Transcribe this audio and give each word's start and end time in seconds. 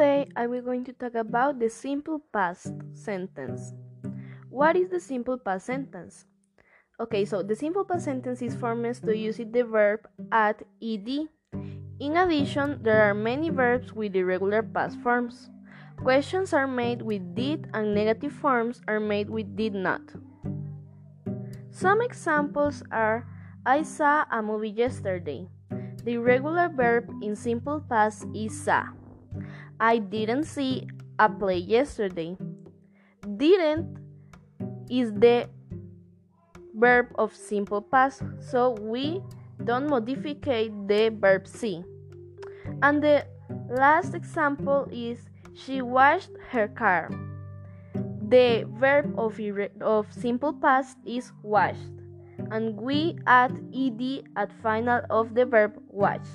I 0.00 0.46
will 0.46 0.62
going 0.62 0.84
to 0.84 0.92
talk 0.92 1.16
about 1.16 1.58
the 1.58 1.68
simple 1.68 2.22
past 2.32 2.70
sentence. 2.94 3.74
What 4.48 4.76
is 4.76 4.90
the 4.90 5.00
simple 5.00 5.38
past 5.38 5.66
sentence? 5.66 6.24
Okay, 7.00 7.24
so 7.24 7.42
the 7.42 7.56
simple 7.56 7.84
past 7.84 8.04
sentence 8.04 8.40
is 8.40 8.54
formed 8.54 8.94
to 9.02 9.16
use 9.16 9.38
the 9.38 9.62
verb 9.66 10.06
at 10.30 10.62
ed. 10.80 11.26
In 11.98 12.16
addition, 12.16 12.78
there 12.84 13.02
are 13.02 13.14
many 13.14 13.50
verbs 13.50 13.92
with 13.92 14.14
irregular 14.14 14.62
past 14.62 14.96
forms. 15.02 15.50
Questions 15.96 16.52
are 16.52 16.68
made 16.68 17.02
with 17.02 17.34
did 17.34 17.66
and 17.74 17.92
negative 17.92 18.32
forms 18.32 18.80
are 18.86 19.00
made 19.00 19.28
with 19.28 19.56
did 19.56 19.74
not. 19.74 20.02
Some 21.72 22.02
examples 22.02 22.84
are 22.92 23.26
I 23.66 23.82
saw 23.82 24.26
a 24.30 24.42
movie 24.42 24.70
yesterday. 24.70 25.48
The 26.04 26.22
irregular 26.22 26.70
verb 26.70 27.10
in 27.20 27.34
simple 27.34 27.82
past 27.90 28.26
is 28.32 28.54
saw. 28.54 28.94
I 29.80 29.98
didn't 29.98 30.44
see 30.44 30.88
a 31.18 31.28
play 31.28 31.58
yesterday. 31.58 32.36
Didn't 33.36 33.98
is 34.90 35.12
the 35.12 35.48
verb 36.74 37.06
of 37.14 37.34
simple 37.34 37.82
past, 37.82 38.22
so 38.40 38.72
we 38.80 39.22
don't 39.64 39.88
modify 39.88 40.34
the 40.86 41.14
verb 41.14 41.46
see. 41.46 41.84
And 42.82 43.02
the 43.02 43.26
last 43.70 44.14
example 44.14 44.88
is 44.90 45.18
she 45.54 45.82
washed 45.82 46.30
her 46.50 46.68
car. 46.68 47.10
The 48.28 48.66
verb 48.78 49.14
of, 49.18 49.40
of 49.80 50.12
simple 50.12 50.52
past 50.52 50.98
is 51.06 51.32
washed, 51.42 51.94
and 52.50 52.76
we 52.76 53.18
add 53.26 53.52
ed 53.74 54.24
at 54.36 54.52
final 54.62 55.00
of 55.10 55.34
the 55.34 55.46
verb 55.46 55.80
wash. 55.88 56.26